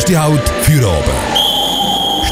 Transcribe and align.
Erste 0.00 0.18
Halt 0.18 0.48
für 0.62 0.80
oben. 0.80 1.39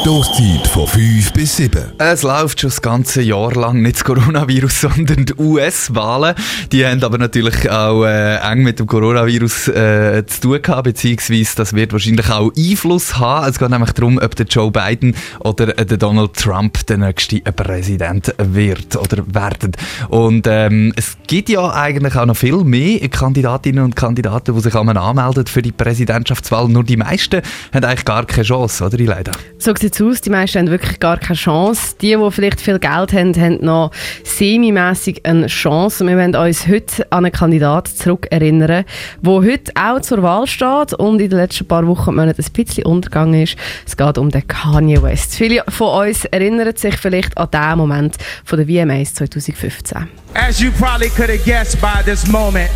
Stoßzeit 0.02 0.67
von 0.69 0.86
5 0.86 1.33
bis 1.33 1.56
7. 1.56 1.93
Es 1.98 2.23
läuft 2.23 2.60
schon 2.60 2.70
das 2.70 2.81
ganze 2.81 3.20
Jahr 3.20 3.52
lang 3.54 3.83
nicht 3.83 3.97
das 3.97 4.04
Coronavirus, 4.04 4.81
sondern 4.83 5.27
die 5.27 5.35
US-Wahlen. 5.37 6.37
Die 6.71 6.87
haben 6.87 7.03
aber 7.03 7.19
natürlich 7.19 7.69
auch 7.69 8.04
äh, 8.04 8.37
eng 8.37 8.63
mit 8.63 8.79
dem 8.79 8.87
Coronavirus 8.87 9.69
äh, 9.69 10.24
zu 10.24 10.40
tun 10.40 10.63
gehabt, 10.63 10.85
beziehungsweise 10.85 11.56
das 11.56 11.72
wird 11.72 11.92
wahrscheinlich 11.92 12.31
auch 12.31 12.53
Einfluss 12.56 13.19
haben. 13.19 13.51
Es 13.51 13.58
geht 13.58 13.71
nämlich 13.71 13.90
darum, 13.90 14.19
ob 14.22 14.37
der 14.37 14.47
Joe 14.47 14.71
Biden 14.71 15.17
oder 15.40 15.76
äh, 15.76 15.85
der 15.85 15.99
Donald 15.99 16.34
Trump 16.34 16.86
der 16.86 16.98
nächste 16.98 17.40
Präsident 17.40 18.32
wird 18.38 18.94
oder 18.94 19.24
werden. 19.34 19.72
Und 20.10 20.46
ähm, 20.48 20.92
es 20.94 21.16
gibt 21.26 21.48
ja 21.48 21.72
eigentlich 21.72 22.14
auch 22.14 22.26
noch 22.26 22.36
viel 22.36 22.62
mehr 22.62 23.00
Kandidatinnen 23.08 23.84
und 23.84 23.96
Kandidaten, 23.96 24.54
die 24.54 24.60
sich 24.60 24.74
anmelden 24.76 25.46
für 25.46 25.60
die 25.60 25.72
Präsidentschaftswahl. 25.72 26.68
Nur 26.68 26.84
die 26.84 26.96
meisten 26.96 27.42
haben 27.74 27.84
eigentlich 27.84 28.04
gar 28.04 28.24
keine 28.24 28.45
Chance, 28.45 28.84
oder 28.84 28.96
leider? 28.96 29.33
So 29.59 29.74
sieht 29.95 30.02
aus. 30.06 30.20
Die 30.20 30.30
meisten 30.30 30.59
haben 30.59 30.70
wirklich 30.70 31.01
gar 31.01 31.19
keine 31.19 31.37
Chance. 31.37 31.96
Die, 32.01 32.16
die 32.16 32.30
vielleicht 32.30 32.60
viel 32.60 32.79
Geld 32.79 33.12
haben, 33.12 33.34
haben 33.34 33.65
noch 33.65 33.91
semi-mässig 34.24 35.24
eine 35.24 35.46
Chance. 35.46 36.06
Wir 36.06 36.16
wollen 36.16 36.34
uns 36.34 36.66
heute 36.66 37.10
an 37.10 37.24
einen 37.24 37.33
Kandidaten 37.33 37.95
zurückerinnern, 37.95 38.84
der 39.23 39.32
heute 39.32 39.73
auch 39.74 40.01
zur 40.01 40.23
Wahl 40.23 40.46
steht 40.46 40.95
und 40.95 41.20
in 41.20 41.30
den 41.30 41.38
letzten 41.38 41.66
paar 41.66 41.87
Wochen 41.87 42.10
und 42.10 42.16
Monaten 42.16 42.43
ein 42.43 42.52
bisschen 42.52 42.84
untergegangen 42.84 43.43
ist. 43.43 43.56
Es 43.87 43.96
geht 43.96 44.19
um 44.19 44.30
den 44.30 44.46
Kanye 44.46 45.02
West. 45.02 45.34
Viele 45.34 45.62
von 45.69 46.07
uns 46.07 46.24
erinnern 46.27 46.74
sich 46.77 46.96
vielleicht 46.96 47.37
an 47.37 47.48
den 47.51 47.79
Moment 47.79 48.16
von 48.45 48.59
der 48.59 48.66
VMAs 48.66 49.15
2015. 49.15 50.09
As 50.34 50.60
you 50.60 50.70
probably 50.73 51.09
could 51.09 51.30
have 51.30 51.45
guessed 51.45 51.80
by 51.80 52.02
this 52.05 52.27
moment, 52.27 52.70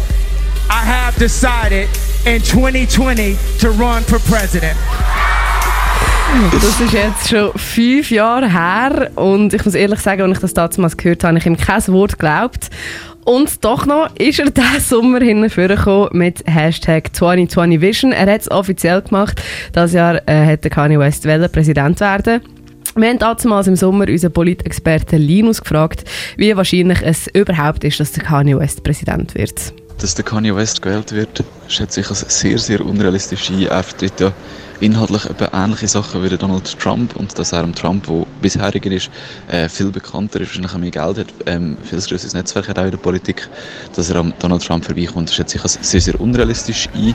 I 0.70 0.84
have 0.84 1.19
decided 1.19 1.89
in 2.25 2.41
2020 2.41 3.37
to 3.59 3.70
run 3.70 4.03
for 4.05 4.19
president. 4.20 4.79
Das 6.52 6.80
ist 6.80 6.92
jetzt 6.92 7.28
schon 7.28 7.52
fünf 7.56 8.11
Jahre 8.11 8.50
her 8.50 9.11
und 9.16 9.52
ich 9.52 9.64
muss 9.64 9.75
ehrlich 9.75 10.00
sagen, 10.00 10.22
als 10.22 10.33
ich 10.33 10.39
das 10.39 10.55
damals 10.55 10.97
gehört 10.97 11.24
habe, 11.24 11.33
habe 11.33 11.39
ich 11.39 11.47
ihm 11.47 11.56
kein 11.56 11.86
Wort 11.89 12.12
geglaubt. 12.12 12.70
Und 13.24 13.64
doch 13.64 13.84
noch 13.86 14.08
ist 14.16 14.39
er 14.39 14.50
diesen 14.50 14.80
Sommer 14.80 15.20
hingekommen 15.20 16.08
mit 16.12 16.42
Hashtag 16.47 17.14
2020 17.14 17.80
Vision. 17.80 18.12
Er 18.12 18.33
hat 18.33 18.41
es 18.41 18.50
offiziell 18.50 19.02
gemacht. 19.02 19.41
Das 19.72 19.92
Jahr 19.92 20.27
äh, 20.27 20.44
hätte 20.44 20.70
Kanye 20.70 20.98
West 20.98 21.24
Präsident 21.24 22.00
werden 22.00 22.41
wir 22.94 23.08
haben 23.08 23.19
damals 23.19 23.67
im 23.67 23.77
Sommer 23.77 24.06
unseren 24.06 24.33
Politexperten 24.33 25.19
Linus 25.19 25.62
gefragt, 25.62 26.05
wie 26.36 26.55
wahrscheinlich 26.55 27.00
es 27.02 27.27
überhaupt 27.28 27.84
ist, 27.84 28.00
dass 28.00 28.12
der 28.12 28.22
Kanye 28.22 28.58
West 28.58 28.83
Präsident 28.83 29.34
wird. 29.34 29.72
Dass 29.98 30.14
der 30.14 30.24
Kanye 30.24 30.55
West 30.55 30.83
gewählt 30.83 31.12
wird, 31.12 31.42
schätze 31.69 32.00
ich 32.00 32.11
als 32.11 32.20
sehr, 32.28 32.58
sehr 32.58 32.84
unrealistisch 32.84 33.50
ein. 33.50 33.67
Inhaltlich 34.83 35.22
ähnliche 35.52 35.86
Sachen 35.86 36.25
wie 36.25 36.36
Donald 36.36 36.77
Trump 36.77 37.14
und 37.14 37.38
dass 37.38 37.52
er 37.52 37.70
Trump, 37.72 38.05
der 38.08 38.27
bisheriger 38.41 38.91
ist, 38.91 39.11
äh, 39.47 39.69
viel 39.69 39.92
bekannter 39.92 40.41
ist, 40.41 40.48
wahrscheinlich 40.48 40.74
mehr 40.74 40.91
Geld 40.91 41.19
hat, 41.19 41.34
ähm, 41.47 41.77
viel 41.84 42.00
größeres 42.00 42.34
Netzwerk 42.34 42.66
hat 42.66 42.80
auch 42.80 42.84
in 42.84 42.91
der 42.91 42.98
Politik, 42.98 43.48
dass 43.94 44.11
er 44.11 44.16
am 44.16 44.34
Donald 44.41 44.66
Trump 44.66 44.84
vorbeikommt, 44.84 45.30
schätze 45.30 45.56
ich 45.56 45.62
als 45.62 45.78
sehr, 45.83 46.00
sehr 46.00 46.20
unrealistisch 46.20 46.89
ein. 46.94 47.14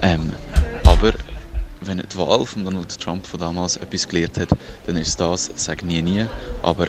Ähm, 0.00 0.32
aber 0.84 1.12
wenn 1.82 1.98
die 1.98 2.16
Wahl 2.16 2.46
von 2.46 2.64
Donald 2.64 2.98
Trump 2.98 3.26
von 3.26 3.38
damals 3.38 3.76
etwas 3.76 4.08
gelehrt 4.08 4.38
hat, 4.38 4.48
dann 4.86 4.96
ist 4.96 5.20
das, 5.20 5.50
sage 5.56 5.84
nie 5.84 6.00
nie, 6.00 6.24
aber 6.62 6.88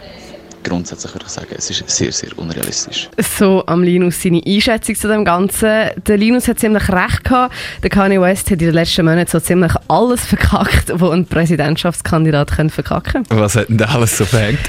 grundsätzlich 0.66 1.14
würde 1.14 1.26
ich 1.26 1.32
sagen, 1.32 1.56
es 1.58 1.70
ist 1.70 1.90
sehr, 1.90 2.12
sehr 2.12 2.38
unrealistisch. 2.38 3.10
So 3.18 3.64
am 3.68 3.84
Linus 3.84 4.22
seine 4.22 4.42
Einschätzung 4.46 4.96
zu 4.96 5.08
dem 5.08 5.24
Ganzen. 5.24 5.92
Der 6.08 6.18
Linus 6.18 6.48
hat 6.48 6.60
ziemlich 6.60 6.90
recht 6.90 7.24
gehabt. 7.24 7.54
Der 7.84 7.90
Kanye 7.90 8.20
West 8.20 8.52
hat 8.52 8.62
in 8.62 8.68
den 8.68 8.74
letzten 8.74 9.06
Monaten 9.06 9.30
so 9.30 9.40
ziemlich 9.40 9.72
alles 9.88 10.26
verkackt, 10.26 10.92
was 10.94 11.12
ein 11.12 11.26
Präsidentschaftskandidat 11.26 12.52
verkacken 12.52 13.24
könnte. 13.24 13.40
Was 13.40 13.56
hat 13.56 13.70
denn 13.70 13.78
da 13.78 13.86
alles 13.86 14.18
so 14.18 14.26
verhängt? 14.26 14.60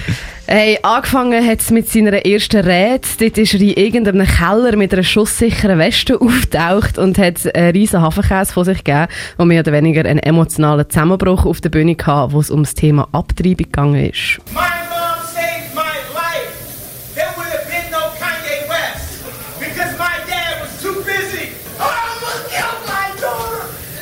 Hey, 0.48 0.78
angefangen 0.82 1.44
hat 1.44 1.60
es 1.60 1.72
mit 1.72 1.88
seiner 1.88 2.24
ersten 2.24 2.64
Rede. 2.64 3.00
Dort 3.18 3.36
ist 3.36 3.54
er 3.54 3.60
in 3.60 3.70
irgendeinem 3.70 4.26
Keller 4.28 4.76
mit 4.76 4.92
einer 4.92 5.02
schusssicheren 5.02 5.78
Weste 5.80 6.20
auftaucht 6.20 6.98
und 6.98 7.18
hat 7.18 7.52
einen 7.52 7.72
riesen 7.72 8.00
Hafenkäse 8.00 8.52
von 8.52 8.64
sich 8.64 8.84
gegeben, 8.84 9.08
wo 9.38 9.44
mehr 9.44 9.60
oder 9.60 9.72
weniger 9.72 10.04
einen 10.04 10.20
emotionalen 10.20 10.88
Zusammenbruch 10.88 11.46
auf 11.46 11.60
der 11.60 11.70
Bühne 11.70 11.96
hatte, 12.00 12.32
wo 12.32 12.38
es 12.38 12.50
um 12.50 12.62
das 12.62 12.74
Thema 12.74 13.08
Abtreibung 13.10 13.56
gegangen 13.56 14.10
ist. 14.10 14.38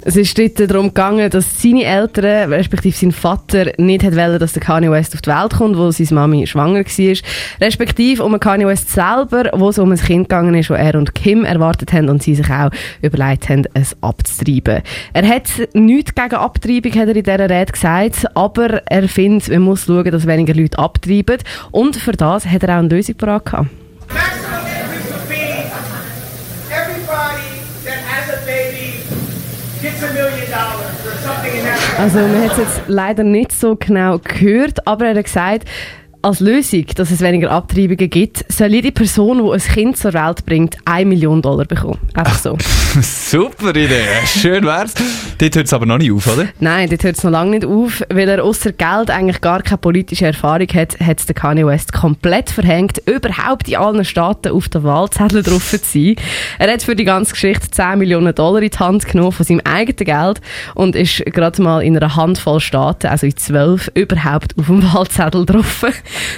Es 0.07 0.17
ist 0.17 0.39
dort 0.39 0.61
darum 0.71 0.89
gegangen, 0.89 1.31
dass 1.31 1.63
seine 1.63 1.85
Eltern, 1.85 2.53
respektive 2.53 2.95
sein 2.95 3.11
Vater, 3.11 3.73
nicht 3.79 4.05
wollen, 4.05 4.39
dass 4.39 4.53
der 4.53 4.61
Kanye 4.61 4.91
West 4.91 5.15
auf 5.15 5.23
die 5.23 5.31
Welt 5.31 5.55
kommt, 5.55 5.79
wo 5.79 5.91
seine 5.91 6.11
Mami 6.13 6.47
schwanger 6.47 6.85
war. 6.85 7.17
Respektive 7.63 8.23
um 8.23 8.39
Kanye 8.39 8.67
West 8.67 8.91
selber, 8.91 9.51
wo 9.55 9.71
es 9.71 9.79
um 9.79 9.91
ein 9.93 9.99
Kind 9.99 10.29
gegangen 10.29 10.55
ist, 10.57 10.69
wo 10.69 10.75
er 10.75 10.97
und 10.97 11.15
Kim 11.15 11.47
erwartet 11.47 11.95
haben 11.95 12.11
und 12.11 12.23
sie 12.23 12.35
sich 12.35 12.51
auch 12.51 12.69
überlegt 13.01 13.49
haben, 13.49 13.65
es 13.73 13.97
abzutreiben. 14.03 14.83
Er 15.15 15.27
hat 15.27 15.49
nichts 15.73 16.15
gegen 16.15 16.35
Abtreibung, 16.35 16.93
hat 16.93 17.09
er 17.09 17.17
in 17.17 17.23
dieser 17.23 17.49
Rede 17.51 17.73
gesagt, 17.73 18.27
aber 18.37 18.83
er 18.85 19.09
findet, 19.09 19.49
man 19.49 19.63
muss 19.63 19.87
schauen, 19.87 20.11
dass 20.11 20.27
weniger 20.27 20.53
Leute 20.53 20.79
abtreiben. 20.79 21.39
Und 21.71 21.97
für 21.97 22.13
das 22.13 22.45
hat 22.45 22.63
er 22.63 22.75
auch 22.75 22.81
eine 22.81 22.89
Lösung 22.89 23.15
parat 23.15 23.47
gehabt. 23.47 23.84
Also 31.99 32.19
man 32.19 32.43
hat 32.43 32.53
es 32.53 32.59
jetzt 32.59 32.81
leider 32.87 33.25
nicht 33.25 33.53
so 33.53 33.77
genau 33.77 34.19
gehört, 34.19 34.87
aber 34.87 35.07
er 35.07 35.17
hat 35.17 35.25
gesagt, 35.25 35.69
als 36.25 36.41
Lösung, 36.41 36.87
dass 36.97 37.11
es 37.11 37.21
weniger 37.21 37.51
Abtreibungen 37.51 38.09
gibt, 38.09 38.51
soll 38.51 38.73
jede 38.73 38.93
Person, 38.93 39.45
die 39.45 39.53
ein 39.53 39.61
Kind 39.61 39.99
zur 39.99 40.15
Welt 40.15 40.47
bringt, 40.47 40.77
1 40.87 41.07
Million 41.07 41.43
Dollar 41.43 41.67
bekommen. 41.67 41.99
Einfach 42.15 42.39
so. 42.39 42.57
Super 43.03 43.71
Idee. 43.71 44.07
Schön 44.25 44.65
wär's. 44.65 44.95
Dort 45.37 45.57
hört 45.57 45.67
es 45.67 45.73
aber 45.75 45.85
noch 45.85 45.99
nicht 45.99 46.11
auf, 46.11 46.27
oder? 46.27 46.47
Nein, 46.61 46.89
dort 46.89 47.05
hört 47.05 47.19
es 47.19 47.25
noch 47.25 47.31
lange 47.31 47.51
nicht 47.51 47.67
auf. 47.67 48.03
Weil 48.09 48.29
er 48.29 48.43
außer 48.43 48.73
Geld 48.73 49.11
eigentlich 49.11 49.43
gar 49.43 49.63
keine 49.63 49.79
politische 49.79 50.27
Erfahrung 50.27 50.69
hat, 50.69 50.99
hat 50.99 51.21
es 51.21 51.27
der 51.27 51.35
Kanye 51.35 51.67
West 51.67 51.93
komplett 51.93 52.49
verhängt, 52.49 53.03
überhaupt 53.05 53.69
in 53.69 53.77
allen 53.77 54.05
Staaten 54.05 54.53
auf 54.53 54.69
der 54.71 54.83
Wahlzettel 54.83 55.43
drauf 55.43 55.69
zu 55.69 55.79
sein. 55.79 56.17
Er 56.59 56.73
hat 56.73 56.83
für 56.83 56.97
die 56.97 57.05
ganze 57.05 57.33
Geschichte 57.33 57.71
10 57.71 57.99
Millionen 57.99 58.35
Dollar 58.35 58.63
in 58.63 58.71
die 58.71 58.79
Hand 58.79 59.07
genommen 59.07 59.33
von 59.33 59.45
seinem 59.45 59.61
eigenen 59.65 60.07
Geld 60.07 60.41
und 60.75 60.97
ist 60.97 61.23
gerade 61.27 61.61
mal 61.61 61.83
in 61.83 61.97
einer 61.97 62.17
Handvoll 62.17 62.61
Staaten, 62.61 63.09
also 63.09 63.27
in 63.27 63.37
zwölf, 63.37 63.91
überhaupt 63.95 64.59
auf 64.59 64.67
dem 64.67 64.83
Wahlzettel 64.95 65.45
drauf. 65.45 65.85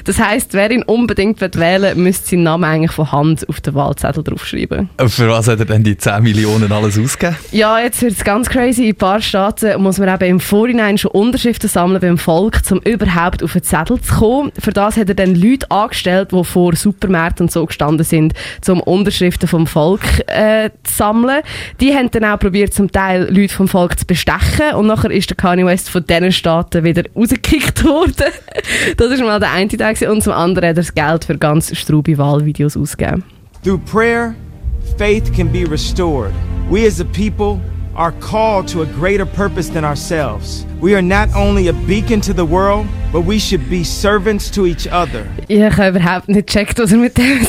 Das 0.04 0.18
heisst, 0.18 0.54
wer 0.54 0.70
ihn 0.70 0.82
unbedingt 0.82 1.40
wählen 1.40 1.96
will, 1.96 2.02
müsste 2.02 2.30
seinen 2.30 2.44
Namen 2.44 2.64
eigentlich 2.64 2.92
von 2.92 3.10
Hand 3.12 3.48
auf 3.48 3.60
den 3.60 3.74
Wahlzettel 3.74 4.22
draufschreiben. 4.22 4.90
Für 5.06 5.28
was 5.28 5.48
hat 5.48 5.58
er 5.58 5.64
denn 5.64 5.82
die 5.82 5.96
10 5.96 6.22
Millionen 6.22 6.70
alles 6.70 6.98
ausgegeben? 6.98 7.36
Ja, 7.52 7.78
jetzt 7.78 8.02
wird 8.02 8.12
es 8.12 8.24
ganz 8.24 8.48
crazy. 8.48 8.84
In 8.84 8.88
ein 8.90 8.96
paar 8.96 9.20
Staaten 9.20 9.80
muss 9.82 9.98
man 9.98 10.08
eben 10.08 10.30
im 10.30 10.40
Vorhinein 10.40 10.98
schon 10.98 11.10
Unterschriften 11.10 11.68
sammeln 11.68 12.00
beim 12.00 12.18
Volk, 12.18 12.60
um 12.70 12.80
überhaupt 12.80 13.42
auf 13.42 13.52
den 13.52 13.62
Zettel 13.62 14.00
zu 14.00 14.14
kommen. 14.14 14.52
Für 14.58 14.72
das 14.72 14.96
hat 14.96 15.08
er 15.08 15.14
dann 15.14 15.34
Leute 15.34 15.70
angestellt, 15.70 16.32
die 16.32 16.44
vor 16.44 16.74
Supermärkten 16.74 17.44
und 17.44 17.52
so 17.52 17.64
gestanden 17.66 18.04
sind, 18.04 18.34
um 18.68 18.80
Unterschriften 18.80 19.48
vom 19.48 19.66
Volk 19.66 20.02
äh, 20.26 20.70
zu 20.84 20.94
sammeln. 20.94 21.42
Die 21.80 21.94
haben 21.94 22.10
dann 22.10 22.24
auch 22.24 22.38
probiert, 22.38 22.74
zum 22.74 22.90
Teil 22.90 23.28
Leute 23.30 23.54
vom 23.54 23.68
Volk 23.68 23.98
zu 23.98 24.06
bestechen 24.06 24.74
und 24.74 24.86
nachher 24.86 25.10
ist 25.10 25.30
der 25.30 25.36
Kanye 25.36 25.66
West 25.66 25.90
von 25.90 26.04
diesen 26.04 26.32
Staaten 26.32 26.84
wieder 26.84 27.02
rausgekickt 27.14 27.84
worden. 27.84 28.32
das 28.96 29.10
ist 29.10 29.20
mal 29.20 29.40
der 29.40 29.52
eine 29.52 29.65
Tag 29.68 30.00
und 30.08 30.22
zum 30.22 30.32
anderen 30.32 30.68
hat 30.68 30.76
er 30.76 30.82
das 30.82 30.94
Geld 30.94 31.24
für 31.24 31.36
ganz 31.36 31.76
straube 31.76 32.16
Wahlvideos 32.18 32.76
ausgegeben. 32.76 33.24
Through 33.62 33.80
prayer, 33.90 34.34
faith 34.96 35.32
can 35.34 35.50
be 35.50 35.64
restored. 35.68 36.32
We 36.70 36.86
as 36.86 37.00
a 37.00 37.04
people 37.04 37.60
are 37.96 38.12
called 38.20 38.68
to 38.68 38.82
a 38.82 38.86
greater 38.86 39.26
purpose 39.26 39.68
than 39.72 39.84
ourselves. 39.84 40.66
We 40.80 40.94
are 40.94 41.02
not 41.02 41.34
only 41.34 41.68
a 41.68 41.72
beacon 41.72 42.20
to 42.22 42.32
the 42.32 42.44
world, 42.44 42.86
but 43.16 43.26
we 43.26 43.40
should 43.40 43.70
be 43.70 43.82
servants 43.82 44.50
to 44.50 44.66
each 44.66 44.86
other. 44.92 45.24
Ich 45.48 45.62
habe 45.62 45.88
überhaupt 45.88 46.28
nicht 46.28 46.48
gecheckt, 46.48 46.78
was 46.78 46.92
er 46.92 46.98
mit 46.98 47.16
dem 47.16 47.44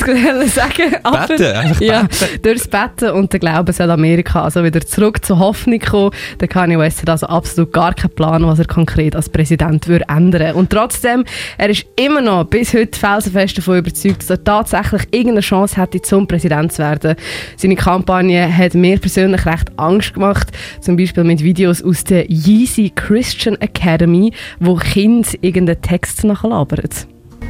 sagen 0.46 0.96
Aber, 1.02 1.26
Betten, 1.26 1.76
ja, 1.80 2.08
durchs 2.42 2.66
Betten 2.66 3.10
und 3.10 3.30
der 3.34 3.40
Glaube 3.40 3.74
soll 3.74 3.90
Amerika 3.90 4.44
also 4.44 4.64
wieder 4.64 4.80
zurück 4.80 5.22
zur 5.22 5.38
Hoffnung 5.38 5.78
kommen. 5.78 6.12
Der 6.40 6.48
Kanye 6.48 6.78
West 6.78 7.02
hat 7.02 7.10
also 7.10 7.26
absolut 7.26 7.70
gar 7.74 7.92
keinen 7.92 8.14
Plan, 8.14 8.46
was 8.46 8.60
er 8.60 8.64
konkret 8.64 9.14
als 9.14 9.28
Präsident 9.28 9.86
würde 9.88 10.06
ändern. 10.08 10.54
Und 10.54 10.70
trotzdem, 10.70 11.24
er 11.58 11.68
ist 11.68 11.84
immer 11.96 12.22
noch 12.22 12.44
bis 12.44 12.72
heute 12.72 12.98
felsenfest 12.98 13.58
davon 13.58 13.78
überzeugt, 13.78 14.22
dass 14.22 14.30
er 14.30 14.42
tatsächlich 14.42 15.02
irgendeine 15.10 15.40
Chance 15.40 15.76
hätte, 15.76 16.00
zum 16.00 16.26
Präsident 16.26 16.72
zu 16.72 16.78
werden. 16.78 17.14
Seine 17.58 17.76
Kampagne 17.76 18.56
hat 18.56 18.72
mir 18.72 18.98
persönlich 18.98 19.44
recht 19.44 19.70
Angst 19.76 20.14
gemacht, 20.14 20.48
zum 20.80 20.96
Beispiel 20.96 21.24
mit 21.24 21.42
Videos 21.42 21.82
aus 21.82 22.04
der 22.04 22.30
Yeezy 22.30 22.90
Christian 22.94 23.56
Academy, 23.60 24.32
wo 24.60 24.76
Kinder 24.76 25.28
irgendeinen 25.58 25.82
Text 25.82 26.24
nachlabern. 26.24 26.88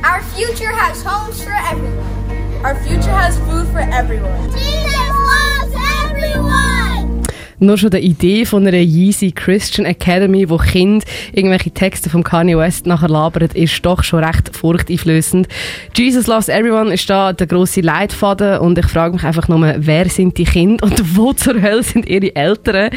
Our 0.02 0.22
future 0.34 0.72
has 0.72 1.02
homes 1.04 1.42
for 1.42 1.52
everyone. 1.52 2.64
Our 2.64 2.74
future 2.76 3.12
has 3.12 3.36
food 3.40 3.66
for 3.68 3.80
everyone. 3.80 4.48
Nur 7.60 7.76
schon 7.76 7.90
die 7.90 7.98
Idee 7.98 8.44
von 8.44 8.64
einer 8.64 8.78
Yeezy 8.78 9.32
Christian 9.32 9.84
Academy, 9.84 10.48
wo 10.48 10.58
Kinder 10.58 11.04
irgendwelche 11.32 11.72
Texte 11.72 12.08
von 12.08 12.22
Kanye 12.22 12.56
West 12.56 12.86
nachher 12.86 13.08
labern, 13.08 13.48
ist 13.52 13.84
doch 13.84 14.04
schon 14.04 14.22
recht 14.22 14.54
furchteinflößend. 14.54 15.48
Jesus 15.96 16.28
Loves 16.28 16.48
Everyone 16.48 16.94
ist 16.94 17.10
da 17.10 17.32
der 17.32 17.48
grosse 17.48 17.80
Leitfaden 17.80 18.58
und 18.58 18.78
ich 18.78 18.86
frage 18.86 19.14
mich 19.14 19.24
einfach 19.24 19.48
nur, 19.48 19.74
wer 19.76 20.08
sind 20.08 20.38
die 20.38 20.44
Kinder 20.44 20.84
und 20.84 21.16
wo 21.16 21.32
zur 21.32 21.60
Hölle 21.60 21.82
sind 21.82 22.08
ihre 22.08 22.34
Eltern? 22.36 22.90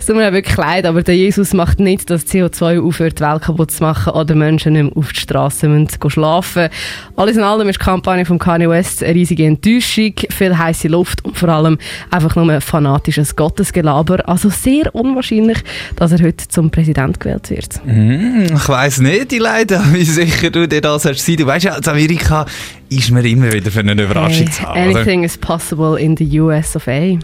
Es 0.00 0.06
tut 0.06 0.16
mir 0.16 0.32
wirklich 0.32 0.56
leid, 0.56 0.86
aber 0.86 1.04
der 1.04 1.16
Jesus 1.16 1.54
macht 1.54 1.78
nicht, 1.78 2.10
dass 2.10 2.26
CO2 2.26 2.84
aufhört, 2.84 3.20
die 3.20 3.22
Welt 3.22 3.42
kaputt 3.42 3.70
zu 3.70 3.84
machen 3.84 4.12
oder 4.14 4.34
Menschen 4.34 4.72
nicht 4.72 4.82
mehr 4.82 4.96
auf 4.96 5.12
die 5.12 5.20
Straße 5.20 5.68
müssen 5.68 5.88
schlafen 6.08 6.68
Alles 7.14 7.36
in 7.36 7.44
allem 7.44 7.68
ist 7.68 7.78
die 7.78 7.84
Kampagne 7.84 8.24
von 8.24 8.40
Kanye 8.40 8.68
West 8.68 9.04
eine 9.04 9.14
riesige 9.14 9.46
Enttäuschung, 9.46 10.14
viel 10.30 10.58
heiße 10.58 10.88
Luft 10.88 11.24
und 11.24 11.38
vor 11.38 11.50
allem 11.50 11.78
einfach 12.10 12.34
nur 12.34 12.60
fanatisches 12.60 13.36
Gottesgelaber 13.36 13.99
aber 14.00 14.26
also 14.28 14.48
sehr 14.48 14.94
unwahrscheinlich, 14.94 15.58
dass 15.96 16.12
er 16.12 16.20
heute 16.20 16.48
zum 16.48 16.70
Präsident 16.70 17.20
gewählt 17.20 17.50
wird. 17.50 17.84
Mm, 17.84 18.46
ich 18.54 18.68
weiß 18.68 19.00
nicht, 19.00 19.30
die 19.30 19.38
Leute, 19.38 19.78
wie 19.92 20.04
sicher 20.04 20.50
du 20.50 20.66
dir 20.66 20.80
das 20.80 21.04
hast. 21.04 21.28
Du 21.28 21.46
weißt 21.46 21.66
ja, 21.66 21.76
in 21.76 21.86
Amerika 21.86 22.46
ist 22.88 23.10
man 23.10 23.24
immer 23.24 23.52
wieder 23.52 23.70
für 23.70 23.80
eine 23.80 24.02
Überraschung 24.02 24.46
hey, 24.46 24.50
zu 24.50 24.62
haben. 24.62 24.96
Anything 24.96 25.22
is 25.22 25.36
possible 25.36 26.00
in 26.00 26.16
the 26.16 26.40
US 26.40 26.74
of 26.74 26.88
A. 26.88 27.18